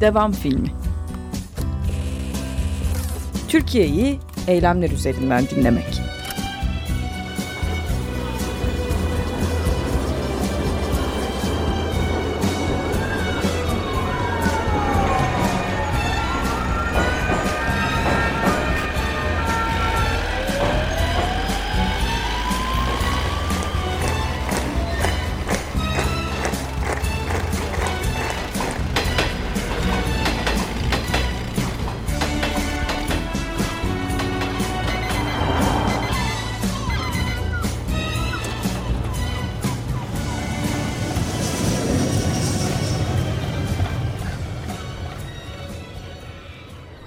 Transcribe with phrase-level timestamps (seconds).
[0.00, 0.68] Devam filmi.
[3.48, 6.00] Türkiye'yi eylemler üzerinden dinlemek.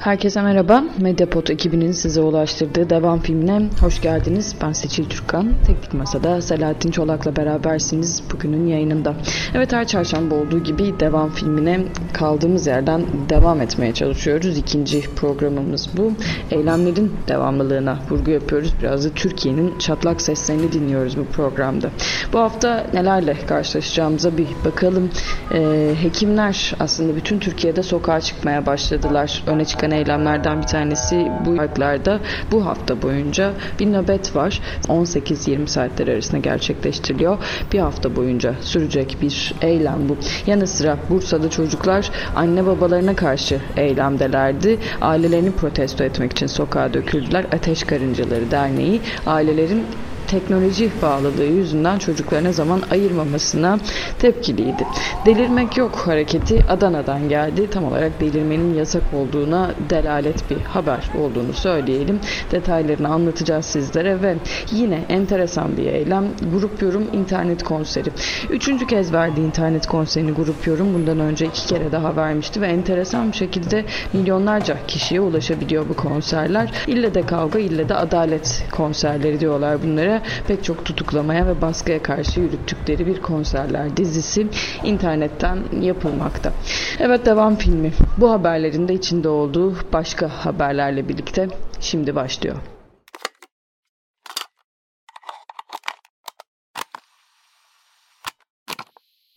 [0.04, 0.84] Herkese merhaba.
[1.00, 4.56] Medyapod ekibinin size ulaştırdığı devam filmine hoş geldiniz.
[4.62, 5.54] Ben Seçil Türkan.
[5.68, 9.14] Teknik Masa'da Selahattin Çolak'la berabersiniz bugünün yayınında.
[9.56, 11.80] Evet her çarşamba olduğu gibi devam filmine
[12.14, 14.58] kaldığımız yerden devam etmeye çalışıyoruz.
[14.58, 16.12] İkinci programımız bu.
[16.52, 18.74] Eylemlerin devamlılığına vurgu yapıyoruz.
[18.82, 21.90] Biraz da Türkiye'nin çatlak seslerini dinliyoruz bu programda.
[22.34, 25.10] Bu hafta nelerle karşılaşacağımıza bir bakalım.
[25.54, 29.44] Ee, hekimler aslında bütün Türkiye'de sokağa çıkmaya başladılar.
[29.48, 32.20] Öne çıkan eylemlerden bir tanesi bu parklarda
[32.52, 34.62] bu hafta boyunca bir nöbet var.
[34.88, 37.38] 18-20 saatler arasında gerçekleştiriliyor.
[37.74, 40.18] Bir hafta boyunca sürecek bir eylem bu.
[40.48, 44.80] Yanı sıra Bursa'da çocuklar anne babalarına karşı eylemdelerdi.
[45.02, 47.46] Ailelerini protesto etmek için sokağa döküldüler.
[47.52, 49.86] Ateş Karıncaları Derneği ailelerin
[50.34, 53.80] teknoloji bağlılığı yüzünden çocuklarına zaman ayırmamasına
[54.20, 54.88] tepkiliydi.
[55.26, 57.70] Delirmek yok hareketi Adana'dan geldi.
[57.70, 62.20] Tam olarak delirmenin yasak olduğuna delalet bir haber olduğunu söyleyelim.
[62.52, 64.36] Detaylarını anlatacağız sizlere ve
[64.72, 66.26] yine enteresan bir eylem.
[66.54, 68.10] Grup Yorum internet konseri.
[68.50, 70.94] Üçüncü kez verdi internet konserini Grup Yorum.
[70.94, 76.72] Bundan önce iki kere daha vermişti ve enteresan bir şekilde milyonlarca kişiye ulaşabiliyor bu konserler.
[76.88, 82.40] İlle de kavga, ille de adalet konserleri diyorlar bunlara pek çok tutuklamaya ve baskıya karşı
[82.40, 84.48] yürüttükleri bir konserler dizisi
[84.84, 86.54] internetten yapılmakta.
[87.00, 87.92] Evet devam filmi.
[88.18, 91.48] Bu haberlerin de içinde olduğu başka haberlerle birlikte
[91.80, 92.56] şimdi başlıyor.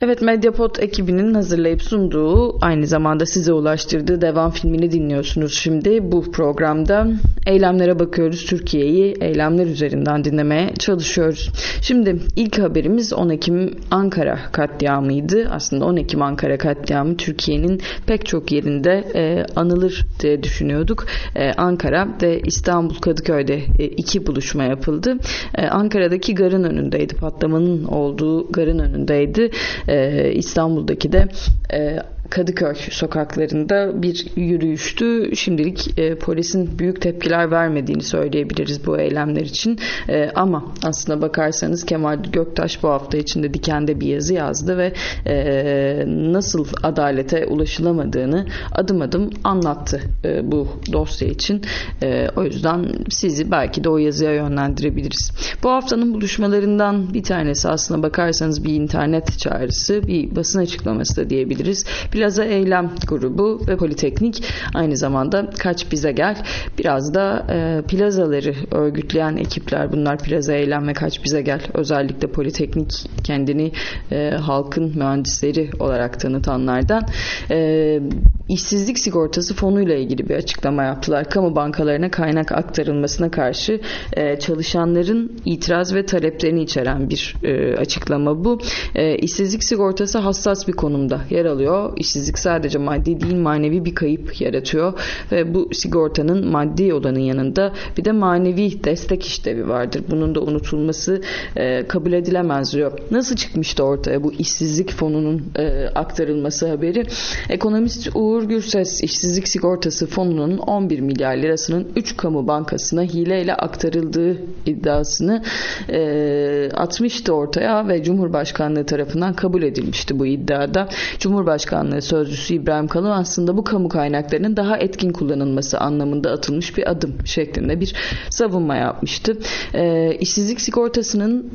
[0.03, 6.13] Evet Mediapod ekibinin hazırlayıp sunduğu aynı zamanda size ulaştırdığı devam filmini dinliyorsunuz şimdi.
[6.13, 7.09] Bu programda
[7.47, 8.45] eylemlere bakıyoruz.
[8.47, 11.51] Türkiye'yi eylemler üzerinden dinlemeye çalışıyoruz.
[11.83, 15.49] Şimdi ilk haberimiz 10 Ekim Ankara katliamıydı.
[15.51, 21.07] Aslında 10 Ekim Ankara katliamı Türkiye'nin pek çok yerinde e, anılır diye düşünüyorduk.
[21.37, 25.17] E, Ankara ve İstanbul Kadıköy'de e, iki buluşma yapıldı.
[25.55, 27.15] E, Ankara'daki garın önündeydi.
[27.15, 29.51] Patlamanın olduğu garın önündeydi
[29.89, 31.29] e, İstanbul'daki de
[31.73, 31.99] e,
[32.31, 35.37] Kadıköy sokaklarında bir yürüyüştü.
[35.37, 39.79] Şimdilik e, polisin büyük tepkiler vermediğini söyleyebiliriz bu eylemler için.
[40.09, 44.93] E, ama aslına bakarsanız Kemal Göktaş bu hafta içinde Diken'de bir yazı yazdı ve
[45.27, 51.63] e, nasıl adalete ulaşılamadığını adım adım anlattı e, bu dosya için.
[52.03, 55.31] E, o yüzden sizi belki de o yazıya yönlendirebiliriz.
[55.63, 61.85] Bu haftanın buluşmalarından bir tanesi aslına bakarsanız bir internet çağrısı, bir basın açıklaması da diyebiliriz.
[62.17, 64.45] Plaza Eylem grubu ve Politeknik
[64.75, 66.37] aynı zamanda Kaç Bize Gel.
[66.79, 71.61] Biraz da e, plazaları örgütleyen ekipler bunlar Plaza Eylem ve Kaç Bize Gel.
[71.75, 72.93] Özellikle Politeknik
[73.25, 73.73] kendini
[74.13, 77.03] e, halkın mühendisleri olarak tanıtanlardan.
[77.51, 78.01] E,
[78.49, 81.31] işsizlik sigortası fonuyla ilgili bir açıklama yaptılar.
[81.31, 83.81] Kamu bankalarına kaynak aktarılmasına karşı
[84.13, 88.59] e, çalışanların itiraz ve taleplerini içeren bir e, açıklama bu.
[88.95, 91.93] E, işsizlik sigortası hassas bir konumda yer alıyor.
[92.07, 94.93] İşsizlik sadece maddi değil manevi bir kayıp yaratıyor
[95.33, 100.03] ve bu sigortanın maddi olanın yanında bir de manevi destek işlevi vardır.
[100.11, 101.23] Bunun da unutulması
[101.57, 102.93] e, kabul edilemez diyor.
[103.11, 107.07] Nasıl çıkmıştı ortaya bu işsizlik fonunun e, aktarılması haberi?
[107.49, 114.37] Ekonomist Uğur Gürses işsizlik sigortası fonunun 11 milyar lirasının 3 kamu bankasına hileyle aktarıldığı
[114.67, 115.43] iddiasını
[115.89, 120.89] e, atmıştı ortaya ve Cumhurbaşkanlığı tarafından kabul edilmişti bu iddiada.
[121.19, 127.15] Cumhurbaşkanlığı Sözcüsü İbrahim Kalın aslında bu kamu kaynaklarının daha etkin kullanılması anlamında atılmış bir adım
[127.25, 127.95] şeklinde bir
[128.31, 129.39] savunma yapmıştı.
[129.75, 131.53] E, işsizlik sigortasının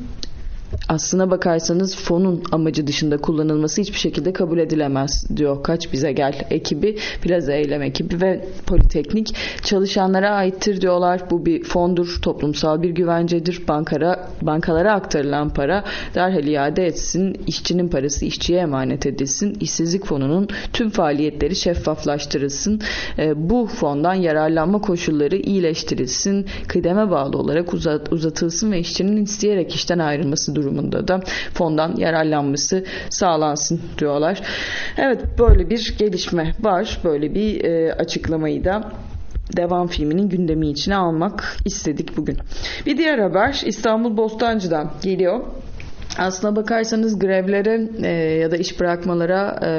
[0.89, 6.98] aslına bakarsanız fonun amacı dışında kullanılması hiçbir şekilde kabul edilemez diyor Kaç Bize Gel ekibi,
[7.22, 9.36] Plaza Eylem ekibi ve Politeknik.
[9.63, 11.22] Çalışanlara aittir diyorlar.
[11.31, 13.68] Bu bir fondur, toplumsal bir güvencedir.
[13.68, 15.83] Bankara, bankalara aktarılan para
[16.16, 17.38] derhal iade etsin.
[17.48, 19.57] işçinin parası işçiye emanet edilsin.
[19.60, 22.81] İşsizlik fonunun tüm faaliyetleri şeffaflaştırılsın.
[23.18, 26.45] E, bu fondan yararlanma koşulları iyileştirilsin.
[26.68, 31.19] Kıdeme bağlı olarak uzat, uzatılsın ve işçinin isteyerek işten ayrılması durumunda da
[31.53, 34.41] fondan yararlanması sağlansın diyorlar.
[34.97, 37.00] Evet böyle bir gelişme var.
[37.03, 38.91] Böyle bir e, açıklamayı da
[39.57, 42.38] devam filminin gündemi içine almak istedik bugün.
[42.85, 45.39] Bir diğer haber İstanbul Bostancı'dan geliyor.
[46.18, 49.69] Aslına bakarsanız grevlere e, ya da iş bırakmalara e,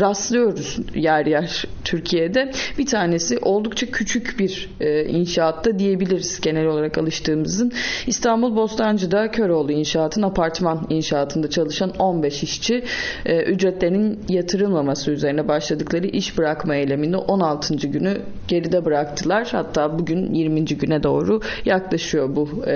[0.00, 2.52] rastlıyoruz yer yer Türkiye'de.
[2.78, 7.72] Bir tanesi oldukça küçük bir e, inşaatta diyebiliriz genel olarak alıştığımızın.
[8.06, 12.84] İstanbul Bostancı'da Köroğlu İnşaat'ın apartman inşaatında çalışan 15 işçi
[13.26, 17.74] e, ücretlerinin yatırılmaması üzerine başladıkları iş bırakma eylemini 16.
[17.74, 19.48] günü geride bıraktılar.
[19.52, 20.64] Hatta bugün 20.
[20.64, 22.74] güne doğru yaklaşıyor bu e,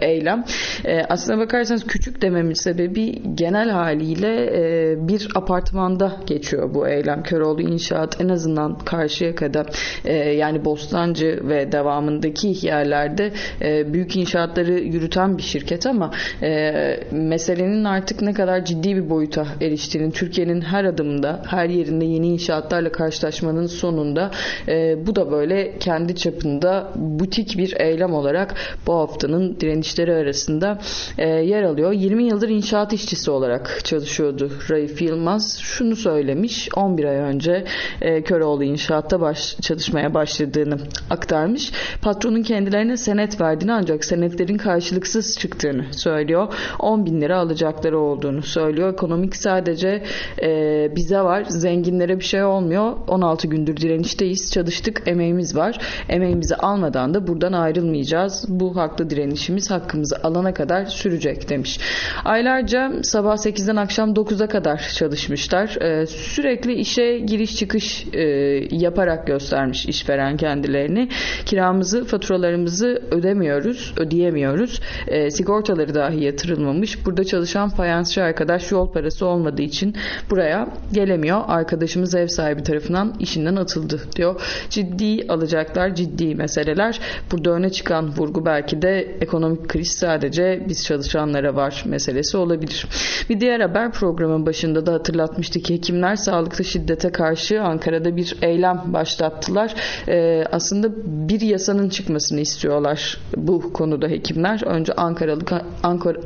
[0.00, 0.44] eylem.
[0.84, 7.22] E, aslına bakarsanız küçük dememin sebebi genel haliyle e, bir apartmanda geçiyor bu eylem.
[7.22, 9.66] Köroğlu İnşaat en azından karşıya kadar
[10.04, 13.32] e, yani Bostancı ve devamındaki yerlerde
[13.62, 16.10] e, büyük inşaatları yürüten bir şirket ama
[16.42, 16.72] e,
[17.10, 22.92] meselenin artık ne kadar ciddi bir boyuta eriştiğini Türkiye'nin her adımında her yerinde yeni inşaatlarla
[22.92, 24.30] karşılaşmanın sonunda
[24.68, 28.54] e, bu da böyle kendi çapında butik bir eylem olarak
[28.86, 30.78] bu haftanın direnişleri arasında
[31.18, 31.92] e, yer alıyor.
[32.10, 35.58] 20 yıldır inşaat işçisi olarak çalışıyordu Raif Yılmaz.
[35.58, 37.64] Şunu söylemiş 11 ay önce
[38.00, 40.78] e, Köroğlu İnşaat'ta baş, çalışmaya başladığını
[41.10, 41.72] aktarmış.
[42.02, 46.54] Patronun kendilerine senet verdiğini ancak senetlerin karşılıksız çıktığını söylüyor.
[46.78, 48.92] 10 bin lira alacakları olduğunu söylüyor.
[48.92, 50.02] Ekonomik sadece
[50.42, 51.44] e, bize var.
[51.48, 52.92] Zenginlere bir şey olmuyor.
[53.08, 54.50] 16 gündür direnişteyiz.
[54.52, 55.02] Çalıştık.
[55.06, 55.78] Emeğimiz var.
[56.08, 58.44] Emeğimizi almadan da buradan ayrılmayacağız.
[58.48, 61.80] Bu haklı direnişimiz hakkımızı alana kadar sürecek demiş.
[62.24, 65.76] Aylarca sabah 8'den akşam 9'a kadar çalışmışlar.
[65.82, 68.20] Ee, sürekli işe giriş çıkış e,
[68.70, 71.08] yaparak göstermiş işveren kendilerini.
[71.46, 74.80] Kiramızı, faturalarımızı ödemiyoruz, ödeyemiyoruz.
[75.08, 77.06] E, sigortaları dahi yatırılmamış.
[77.06, 79.94] Burada çalışan fayansçı arkadaş yol parası olmadığı için
[80.30, 81.40] buraya gelemiyor.
[81.48, 84.40] Arkadaşımız ev sahibi tarafından işinden atıldı diyor.
[84.70, 87.00] Ciddi alacaklar, ciddi meseleler.
[87.32, 92.86] Burada öne çıkan vurgu belki de ekonomik kriz sadece biz çalışanlara var meselesi olabilir.
[93.30, 98.82] Bir diğer haber programın başında da hatırlatmıştık ki hekimler sağlıkta şiddete karşı Ankara'da bir eylem
[98.86, 99.74] başlattılar.
[100.08, 100.88] Ee, aslında
[101.28, 104.62] bir yasanın çıkmasını istiyorlar bu konuda hekimler.
[104.66, 105.40] Önce Ankaralı
[105.82, 106.18] Ankara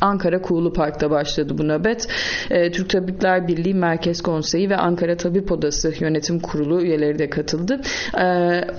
[0.00, 2.08] Ankara Kuğulu Park'ta başladı bu nöbet.
[2.50, 7.80] E, Türk Tabipler Birliği Merkez Konseyi ve Ankara Tabip Odası Yönetim Kurulu üyeleri de katıldı.
[8.20, 8.24] E,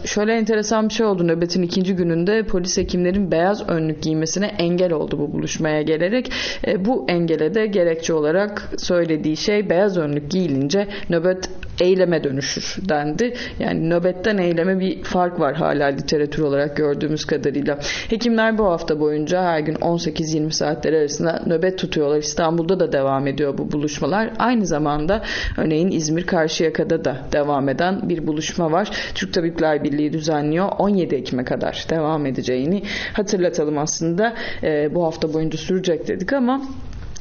[0.05, 1.27] şöyle enteresan bir şey oldu.
[1.27, 6.30] Nöbetin ikinci gününde polis hekimlerin beyaz önlük giymesine engel oldu bu buluşmaya gelerek.
[6.67, 11.49] E, bu engele de gerekçe olarak söylediği şey beyaz önlük giyilince nöbet
[11.81, 13.33] eyleme dönüşür dendi.
[13.59, 17.79] Yani nöbetten eyleme bir fark var hala literatür olarak gördüğümüz kadarıyla.
[18.09, 22.17] Hekimler bu hafta boyunca her gün 18-20 saatler arasında nöbet tutuyorlar.
[22.17, 24.31] İstanbul'da da devam ediyor bu buluşmalar.
[24.39, 25.23] Aynı zamanda
[25.57, 28.91] örneğin İzmir Karşıyaka'da da devam eden bir buluşma var.
[29.15, 30.69] Türk Tabipler Birliği düzenliyor.
[30.79, 34.33] 17 Ekim'e kadar devam edeceğini hatırlatalım aslında.
[34.63, 36.61] E, bu hafta boyunca sürecek dedik ama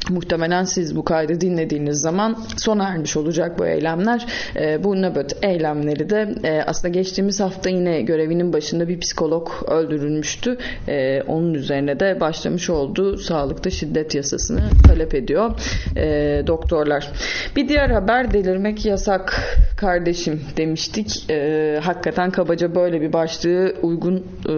[0.09, 4.27] Muhtemelen siz bu kaydı dinlediğiniz zaman sona ermiş olacak bu eylemler.
[4.57, 10.59] E, bu nöbet eylemleri de e, aslında geçtiğimiz hafta yine görevinin başında bir psikolog öldürülmüştü.
[10.89, 15.51] E, onun üzerine de başlamış olduğu sağlıkta şiddet yasasını talep ediyor
[15.97, 17.11] e, doktorlar.
[17.57, 19.43] Bir diğer haber delirmek yasak
[19.81, 21.31] kardeşim demiştik.
[21.31, 24.55] E, hakikaten kabaca böyle bir başlığı uygun e,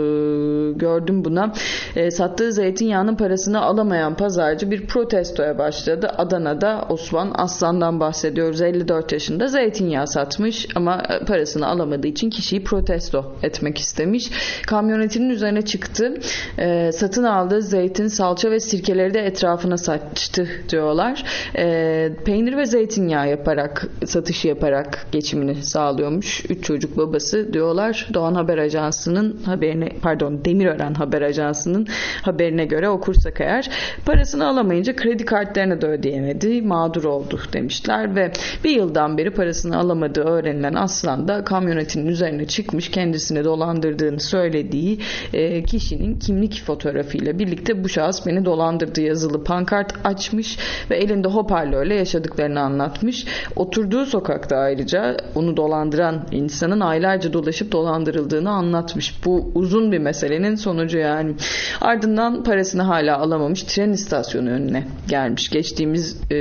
[0.79, 1.53] gördüm buna.
[1.97, 6.11] E, sattığı zeytinyağının parasını alamayan pazarcı bir protesto protestoya başladı.
[6.19, 8.63] Adana'da Osman Aslan'dan bahsediyoruz.
[8.63, 14.31] 54 yaşında zeytinyağı satmış ama e, parasını alamadığı için kişiyi protesto etmek istemiş.
[14.67, 16.15] Kamyonetinin üzerine çıktı.
[16.59, 21.25] E, satın aldığı zeytin, salça ve sirkeleri de etrafına saçtı diyorlar.
[21.57, 26.45] E, peynir ve zeytinyağı yaparak, satış yaparak geçimini sağlıyormuş.
[26.49, 28.09] Üç çocuk babası diyorlar.
[28.15, 31.87] Doğan Haber Ajansı'nın haberine pardon Demirören Haber Ajansı'nın
[32.23, 33.71] haberine göre okursak eğer
[34.07, 36.63] parasını alamayınca kredi kartlarını da ödeyemedi.
[36.63, 38.33] Mağdur oldu demişler ve
[38.65, 44.99] bir yıldan beri parasını alamadığı öğrenilen Aslan da kamyonetinin üzerine çıkmış kendisini dolandırdığını söylediği
[45.33, 50.59] e, kişinin kimlik fotoğrafıyla birlikte bu şahıs beni dolandırdı yazılı pankart açmış
[50.91, 53.27] ve elinde hoparlörle yaşadıklarını anlatmış.
[53.57, 55.02] Oturduğu sokakta ayrıca
[55.35, 59.25] onu dolandıran insanın aylarca dolaşıp dolandırıldığını anlatmış.
[59.25, 61.35] Bu uzun bir meselenin sonucu yani.
[61.81, 65.51] Ardından parasını hala alamamış tren istasyonu önüne gelmiş.
[65.51, 66.39] Geçtiğimiz e,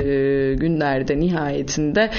[0.54, 2.10] günlerde nihayetinde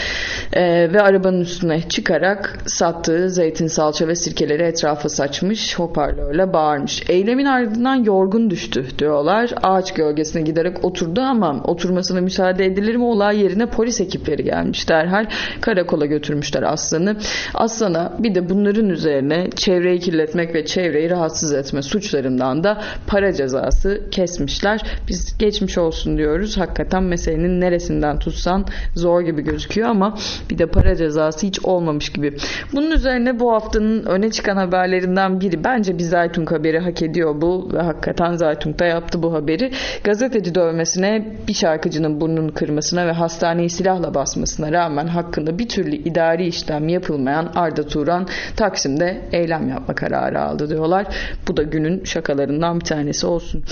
[0.53, 7.03] e, ve arabanın üstüne çıkarak sattığı zeytin salça ve sirkeleri etrafa saçmış hoparlörle bağırmış.
[7.09, 9.53] Eylemin ardından yorgun düştü diyorlar.
[9.63, 13.03] Ağaç gölgesine giderek oturdu ama oturmasına müsaade edilir mi?
[13.03, 15.25] Olay yerine polis ekipleri gelmiş derhal.
[15.62, 17.16] Karakola götürmüşler aslanı.
[17.54, 24.02] Aslana bir de bunların üzerine çevreyi kirletmek ve çevreyi rahatsız etme suçlarından da para cezası
[24.12, 24.82] kesmişler.
[25.08, 26.58] Biz geçmiş olsun diyoruz.
[26.58, 30.18] Hakikaten meselenin neresinden tutsan zor gibi gözüküyor ama
[30.50, 32.38] bir de para cezası hiç olmamış gibi.
[32.74, 37.70] Bunun üzerine bu haftanın öne çıkan haberlerinden biri bence bir Zaytung haberi hak ediyor bu
[37.74, 39.72] ve hakikaten Zaytung da yaptı bu haberi.
[40.04, 46.48] Gazeteci dövmesine bir şarkıcının burnunu kırmasına ve hastaneyi silahla basmasına rağmen hakkında bir türlü idari
[46.48, 51.06] işlem yapılmayan Arda Turan Taksim'de eylem yapma kararı aldı diyorlar.
[51.48, 53.63] Bu da günün şakalarından bir tanesi olsun.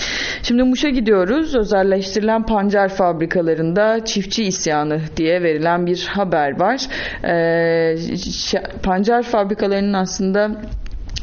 [0.44, 1.56] Şimdi Muş'a gidiyoruz.
[1.56, 6.82] Özelleştirilen pancar fabrikalarında çiftçi isyanı diye verilen bir haber var.
[7.24, 7.96] Ee,
[8.84, 10.52] pancar fabrikalarının aslında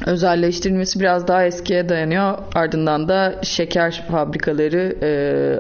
[0.07, 2.39] özelleştirilmesi biraz daha eskiye dayanıyor.
[2.55, 5.07] Ardından da şeker fabrikaları e,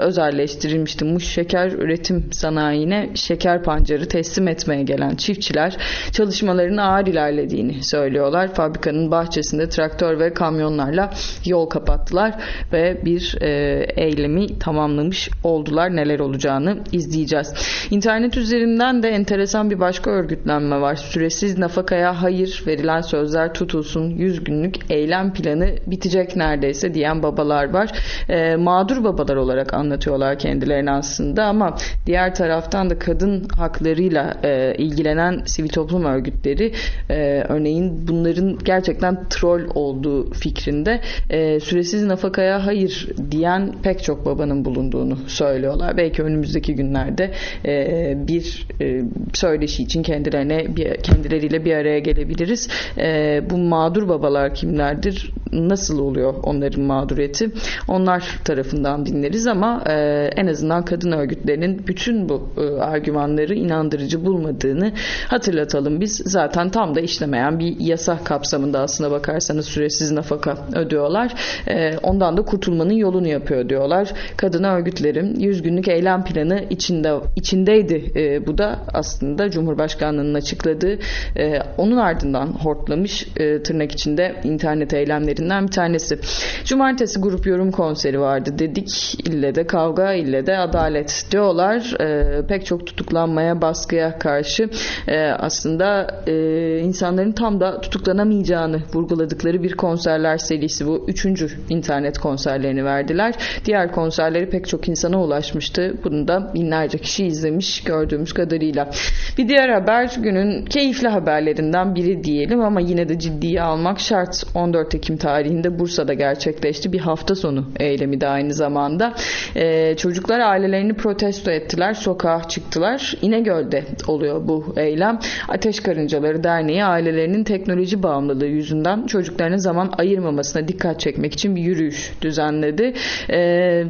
[0.00, 1.04] özelleştirilmişti.
[1.04, 5.76] Muş Şeker Üretim Sanayi'ne şeker pancarı teslim etmeye gelen çiftçiler
[6.12, 8.54] çalışmaların ağır ilerlediğini söylüyorlar.
[8.54, 11.10] Fabrikanın bahçesinde traktör ve kamyonlarla
[11.44, 12.34] yol kapattılar
[12.72, 13.48] ve bir e,
[13.96, 15.96] eylemi tamamlamış oldular.
[15.96, 17.54] Neler olacağını izleyeceğiz.
[17.90, 20.96] İnternet üzerinden de enteresan bir başka örgütlenme var.
[20.96, 27.92] Süresiz nafakaya hayır verilen sözler tutulsun 100 günlük eylem planı bitecek neredeyse diyen babalar var.
[28.28, 35.42] E, mağdur babalar olarak anlatıyorlar kendilerini aslında ama diğer taraftan da kadın haklarıyla e, ilgilenen
[35.46, 36.72] sivil toplum örgütleri
[37.10, 44.64] e, örneğin bunların gerçekten troll olduğu fikrinde e, süresiz nafakaya hayır diyen pek çok babanın
[44.64, 45.96] bulunduğunu söylüyorlar.
[45.96, 47.30] Belki önümüzdeki günlerde
[47.64, 52.68] e, bir e, söyleşi için kendilerine bir, kendileriyle bir araya gelebiliriz.
[52.98, 55.32] E, bu mağdur babalar kimlerdir?
[55.52, 57.50] Nasıl oluyor onların mağduriyeti?
[57.88, 59.92] Onlar tarafından dinleriz ama e,
[60.36, 64.92] en azından kadın örgütlerinin bütün bu e, argümanları inandırıcı bulmadığını
[65.28, 66.00] hatırlatalım.
[66.00, 71.34] Biz zaten tam da işlemeyen bir yasa kapsamında aslına bakarsanız süresiz nafaka ödüyorlar.
[71.68, 74.12] E, ondan da kurtulmanın yolunu yapıyor diyorlar.
[74.36, 78.12] Kadın örgütlerin 100 günlük eylem planı içinde içindeydi.
[78.16, 80.98] E, bu da aslında Cumhurbaşkanlığının açıkladığı
[81.36, 84.07] e, onun ardından hortlamış e, tırnak içinde
[84.44, 86.18] internet eylemlerinden bir tanesi.
[86.64, 89.14] Cumartesi grup yorum konseri vardı dedik.
[89.28, 92.00] İlle de kavga, ille de adalet diyorlar.
[92.00, 94.70] E, pek çok tutuklanmaya, baskıya karşı
[95.08, 96.34] e, aslında e,
[96.78, 101.04] insanların tam da tutuklanamayacağını vurguladıkları bir konserler serisi bu.
[101.08, 103.34] Üçüncü internet konserlerini verdiler.
[103.64, 105.94] Diğer konserleri pek çok insana ulaşmıştı.
[106.04, 108.90] Bunu da binlerce kişi izlemiş gördüğümüz kadarıyla.
[109.38, 114.44] Bir diğer haber günün keyifli haberlerinden biri diyelim ama yine de ciddiye almak şart.
[114.54, 116.92] 14 Ekim tarihinde Bursa'da gerçekleşti.
[116.92, 119.14] Bir hafta sonu eylemi de aynı zamanda.
[119.56, 121.94] Ee, çocuklar ailelerini protesto ettiler.
[121.94, 123.14] Sokağa çıktılar.
[123.22, 125.18] İnegöl'de oluyor bu eylem.
[125.48, 132.12] Ateş Karıncaları Derneği ailelerinin teknoloji bağımlılığı yüzünden çocuklarına zaman ayırmamasına dikkat çekmek için bir yürüyüş
[132.22, 132.94] düzenledi.
[133.30, 133.84] Ee,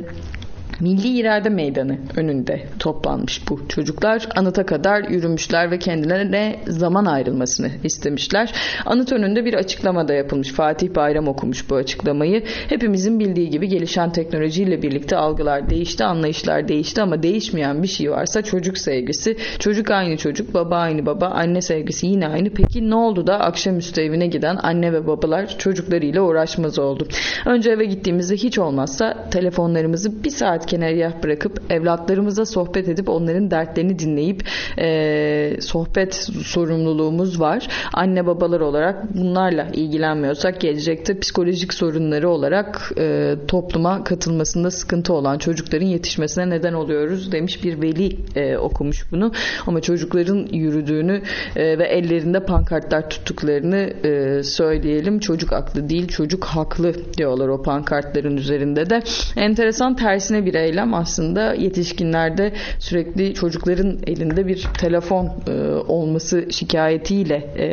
[0.80, 4.28] Milli İrade Meydanı önünde toplanmış bu çocuklar.
[4.36, 8.52] Anıta kadar yürümüşler ve kendilerine zaman ayrılmasını istemişler.
[8.86, 10.52] Anıt önünde bir açıklama da yapılmış.
[10.52, 12.42] Fatih Bayram okumuş bu açıklamayı.
[12.68, 18.42] Hepimizin bildiği gibi gelişen teknolojiyle birlikte algılar değişti, anlayışlar değişti ama değişmeyen bir şey varsa
[18.42, 19.36] çocuk sevgisi.
[19.58, 22.50] Çocuk aynı çocuk, baba aynı baba, anne sevgisi yine aynı.
[22.50, 27.08] Peki ne oldu da akşamüstü evine giden anne ve babalar çocuklarıyla uğraşmaz oldu?
[27.46, 33.98] Önce eve gittiğimizde hiç olmazsa telefonlarımızı bir saat kenarıya bırakıp evlatlarımıza sohbet edip onların dertlerini
[33.98, 34.42] dinleyip
[34.78, 37.68] e, sohbet sorumluluğumuz var.
[37.92, 45.86] Anne babalar olarak bunlarla ilgilenmiyorsak gelecekte psikolojik sorunları olarak e, topluma katılmasında sıkıntı olan çocukların
[45.86, 49.32] yetişmesine neden oluyoruz demiş bir veli e, okumuş bunu.
[49.66, 51.22] Ama çocukların yürüdüğünü
[51.56, 55.18] e, ve ellerinde pankartlar tuttuklarını e, söyleyelim.
[55.18, 59.02] Çocuk aklı değil çocuk haklı diyorlar o pankartların üzerinde de.
[59.36, 65.50] Enteresan tersine bir eylem aslında yetişkinlerde sürekli çocukların elinde bir telefon e,
[65.88, 67.66] olması şikayetiyle e,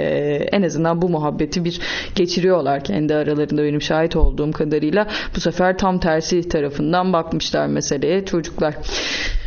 [0.51, 1.79] en azından bu muhabbeti bir
[2.15, 5.07] geçiriyorlar kendi aralarında benim şahit olduğum kadarıyla.
[5.35, 8.75] Bu sefer tam tersi tarafından bakmışlar meseleye çocuklar.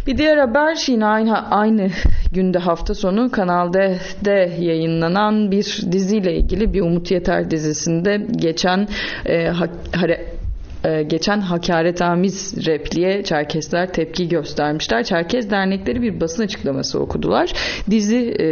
[0.06, 1.90] Bir diğer haber yine aynı, aynı
[2.32, 8.88] günde hafta sonu Kanal D'de yayınlanan bir diziyle ilgili bir Umut Yeter dizisinde geçen
[9.26, 9.66] e, ha,
[9.96, 10.37] hare,
[10.84, 15.04] e, geçen hakaretamiz repliğe Çerkesler tepki göstermişler.
[15.04, 17.52] Çerkez dernekleri bir basın açıklaması okudular.
[17.90, 18.46] Dizi e,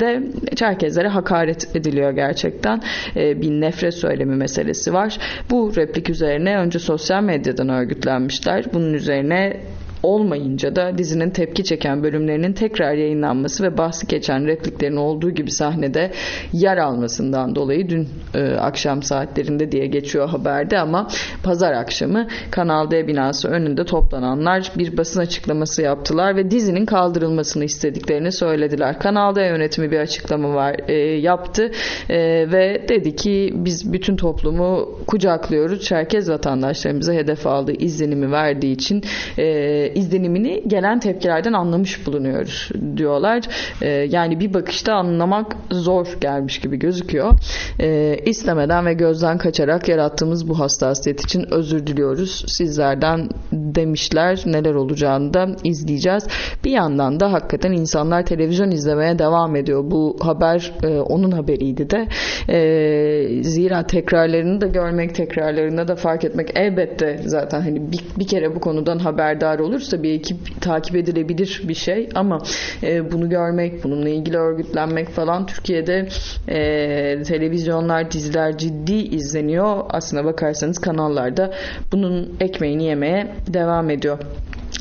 [0.00, 0.22] de
[0.56, 2.82] Çerkezlere hakaret ediliyor gerçekten.
[3.16, 5.18] E, bir nefret söylemi meselesi var.
[5.50, 8.64] Bu replik üzerine önce sosyal medyadan örgütlenmişler.
[8.72, 9.56] Bunun üzerine
[10.02, 16.10] olmayınca da dizinin tepki çeken bölümlerinin tekrar yayınlanması ve bahsi geçen repliklerin olduğu gibi sahnede
[16.52, 21.08] yer almasından dolayı dün e, akşam saatlerinde diye geçiyor haberde ama
[21.42, 28.32] pazar akşamı Kanal D binası önünde toplananlar bir basın açıklaması yaptılar ve dizinin kaldırılmasını istediklerini
[28.32, 28.98] söylediler.
[28.98, 31.70] Kanal D yönetimi bir açıklama var e, yaptı
[32.08, 32.18] e,
[32.52, 35.82] ve dedi ki biz bütün toplumu kucaklıyoruz.
[35.82, 39.02] Çerkez vatandaşlarımıza hedef aldığı izlenimi verdiği için
[39.38, 43.42] e, izlenimini gelen tepkilerden anlamış bulunuyoruz diyorlar.
[43.82, 47.32] E, yani bir bakışta anlamak zor gelmiş gibi gözüküyor.
[47.80, 54.42] E, istemeden ve gözden kaçarak yarattığımız bu hassasiyet için özür diliyoruz sizlerden demişler.
[54.46, 56.26] Neler olacağını da izleyeceğiz.
[56.64, 59.90] Bir yandan da hakikaten insanlar televizyon izlemeye devam ediyor.
[59.90, 62.08] Bu haber e, onun haberiydi de.
[62.48, 68.54] E, zira tekrarlarını da görmek, tekrarlarını da fark etmek elbette zaten hani bir, bir kere
[68.54, 72.42] bu konudan haberdar olursa bir ekip takip edilebilir bir şey ama
[72.82, 76.08] e, bunu görmek, bununla ilgili örgütlenmek falan Türkiye'de
[76.48, 79.84] e, televizyonlar, diziler ciddi izleniyor.
[79.88, 81.54] Aslına bakarsanız kanallarda
[81.92, 84.18] bunun ekmeğini yemeye devam ediyor.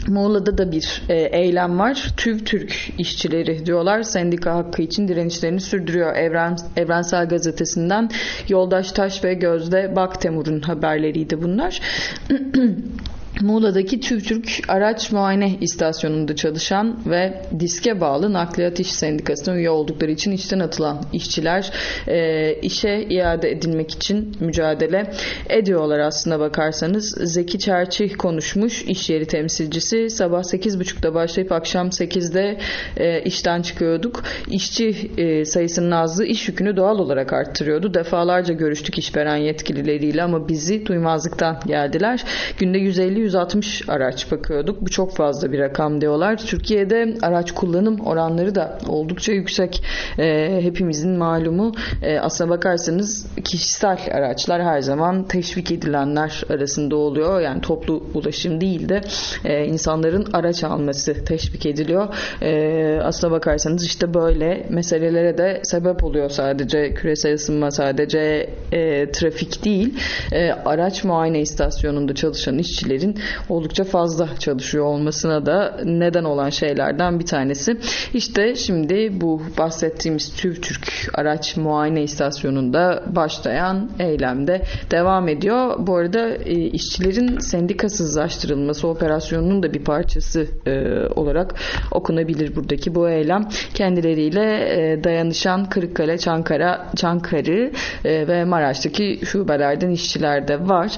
[0.08, 2.14] Muğla'da da bir e, eylem var.
[2.18, 6.16] TÜV Türk işçileri diyorlar sendika hakkı için direnişlerini sürdürüyor.
[6.16, 8.10] Evren, Evrensel Gazetesi'nden
[8.50, 11.82] Yoldaş Taş ve Gözde Baktemur'un haberleriydi bunlar.
[13.42, 20.32] Muğla'daki TÜVTÜRK araç muayene istasyonunda çalışan ve diske bağlı nakliyat iş sendikasına üye oldukları için
[20.32, 21.72] işten atılan işçiler
[22.08, 25.12] e, işe iade edilmek için mücadele
[25.50, 27.18] ediyorlar aslına bakarsanız.
[27.24, 30.10] Zeki Çerçi konuşmuş iş yeri temsilcisi.
[30.10, 32.58] Sabah 8.30'da başlayıp akşam 8'de
[32.98, 34.24] e, işten çıkıyorduk.
[34.48, 37.94] İşçi e, sayısının azlığı iş yükünü doğal olarak arttırıyordu.
[37.94, 42.24] Defalarca görüştük işveren yetkilileriyle ama bizi duymazlıktan geldiler.
[42.58, 44.82] Günde 150 160 araç bakıyorduk.
[44.82, 46.38] Bu çok fazla bir rakam diyorlar.
[46.38, 49.84] Türkiye'de araç kullanım oranları da oldukça yüksek.
[50.20, 51.72] E, hepimizin malumu.
[52.02, 57.42] E, aslına bakarsanız kişisel araçlar her zaman teşvik edilenler arasında oluyor.
[57.42, 59.02] Yani toplu ulaşım değil de
[59.46, 62.08] e, insanların araç alması teşvik ediliyor.
[62.42, 69.66] E, aslına bakarsanız işte böyle meselelere de sebep oluyor sadece küresel ısınma sadece e, trafik
[69.66, 69.94] değil.
[70.32, 73.19] E, araç muayene istasyonunda çalışan işçilerin
[73.50, 77.78] oldukça fazla çalışıyor olmasına da neden olan şeylerden bir tanesi.
[78.14, 85.76] İşte şimdi bu bahsettiğimiz TÜVTÜRK araç muayene istasyonunda başlayan eylemde devam ediyor.
[85.80, 90.82] Bu arada e, işçilerin sendikasızlaştırılması operasyonunun da bir parçası e,
[91.16, 91.56] olarak
[91.92, 93.50] okunabilir buradaki bu eylem.
[93.74, 97.72] Kendileriyle e, dayanışan Kırıkkale, Çankara, Çankırı
[98.06, 100.98] e, ve Maraş'taki şubelerden işçiler de var.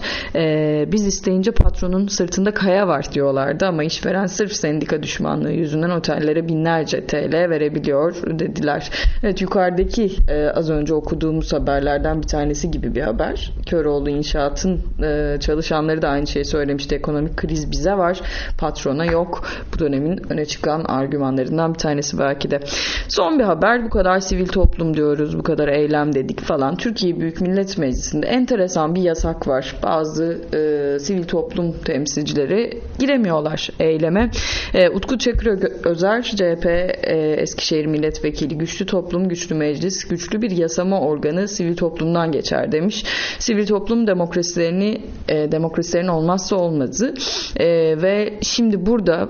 [0.92, 7.08] Biz isteyince patronun sırtında kaya var diyorlardı ama işveren sırf sendika düşmanlığı yüzünden otellere binlerce
[7.08, 8.90] TL verebiliyor dediler.
[9.24, 13.54] Evet yukarıdaki e, az önce okuduğumuz haberlerden bir tanesi gibi bir haber.
[13.66, 16.96] Köroğlu İnşaat'ın e, çalışanları da aynı şeyi söylemişti.
[16.96, 18.22] Ekonomik kriz bize var,
[18.58, 19.44] patrona yok.
[19.74, 22.60] Bu dönemin öne çıkan argümanlarından bir tanesi belki de.
[23.08, 26.76] Son bir haber bu kadar sivil toplum diyoruz, bu kadar eylem dedik falan.
[26.76, 29.76] Türkiye Büyük Millet Meclisi'nde enteresan bir yasak var.
[29.84, 34.32] Bazı e, sivil toplum temsilcileri giremiyorlar eyleme.
[34.74, 35.48] E, Utku Çakır
[35.86, 42.32] Özer, CHP e, Eskişehir Milletvekili, güçlü toplum, güçlü meclis, güçlü bir yasama organı sivil toplumdan
[42.32, 43.06] geçer demiş.
[43.40, 47.14] Sivil toplum demokrasilerini e, demokrasilerin olmazsa olmazı
[47.60, 47.68] e,
[48.02, 49.30] ve şimdi burada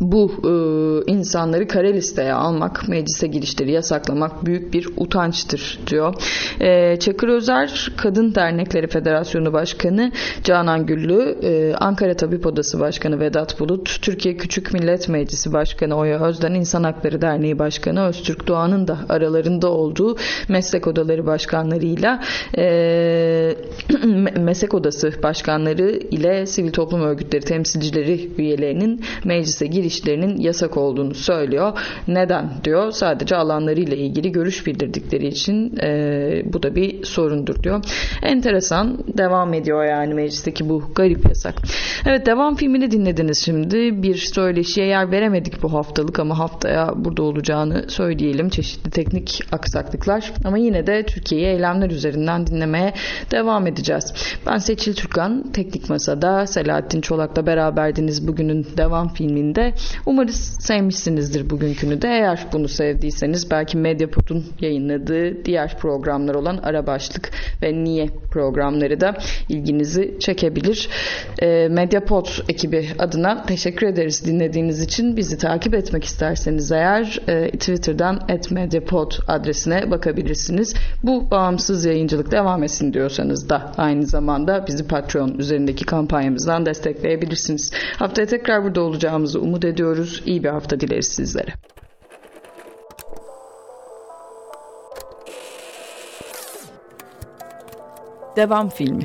[0.00, 0.52] bu e,
[1.12, 6.14] insanları kare listeye almak, meclise girişleri yasaklamak büyük bir utançtır diyor.
[6.60, 10.12] E, Çakır Özer Kadın Dernekleri Federasyonu Başkanı
[10.44, 16.20] Canan Güllü, e, Ankara Tabip Odası Başkanı Vedat Bulut, Türkiye Küçük Millet Meclisi Başkanı Oya
[16.20, 20.16] Özden, İnsan Hakları Derneği Başkanı Öztürk Doğan'ın da aralarında olduğu
[20.48, 22.22] meslek odaları başkanlarıyla
[22.58, 23.56] e,
[24.40, 31.78] meslek odası başkanları ile sivil toplum örgütleri temsilcileri üyelerinin meclise girişlerinin yasak olduğunu söylüyor.
[32.08, 32.90] Neden diyor.
[32.90, 37.84] Sadece alanlarıyla ilgili görüş bildirdikleri için e, bu da bir sorundur diyor.
[38.22, 41.54] Enteresan devam ediyor yani meclisteki bu garip yasak.
[42.06, 44.02] Evet devam filmini dinlediniz şimdi.
[44.02, 48.48] Bir söyleşiye yer veremedik bu haftalık ama haftaya burada olacağını söyleyelim.
[48.48, 52.94] Çeşitli teknik aksaklıklar ama yine de Türkiye'yi eylemler üzerinden dinlemeye
[53.30, 54.14] devam edeceğiz.
[54.46, 59.65] Ben Seçil Türkan, Teknik Masa'da Selahattin Çolak'la beraberdiniz bugünün devam filminde.
[60.06, 62.08] Umarız sevmişsinizdir bugünkünü de.
[62.08, 67.30] Eğer bunu sevdiyseniz belki Medyapod'un yayınladığı diğer programlar olan Ara Başlık
[67.62, 69.16] ve Niye programları da
[69.48, 70.88] ilginizi çekebilir.
[71.42, 75.16] E, Medyapod ekibi adına teşekkür ederiz dinlediğiniz için.
[75.16, 80.74] Bizi takip etmek isterseniz eğer e, Twitter'dan @medyapod adresine bakabilirsiniz.
[81.02, 87.72] Bu bağımsız yayıncılık devam etsin diyorsanız da aynı zamanda bizi Patreon üzerindeki kampanyamızdan destekleyebilirsiniz.
[87.98, 90.22] Haftaya tekrar burada olacağımızı umut ediyoruz.
[90.26, 91.54] İyi bir hafta dileriz sizlere.
[98.36, 99.02] Devam filmi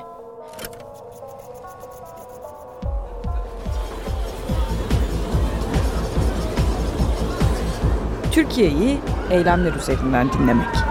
[8.31, 10.90] Türkiye'yi eylemler üzerinden dinlemek.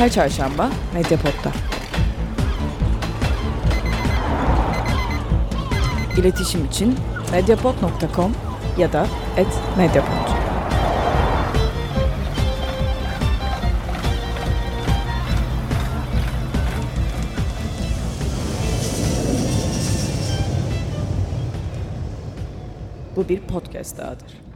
[0.00, 1.52] Her çarşamba Medyapod'da.
[6.18, 6.98] İletişim için
[7.32, 8.34] medyapod.com
[8.78, 9.06] ya da
[9.76, 10.30] @medyapod.
[23.16, 24.49] Bu bir podcast dahadır.